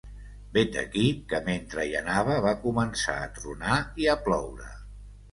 [0.53, 1.01] Vet aquí
[1.33, 4.71] que mentre hi anava va començar a tronar i a ploure.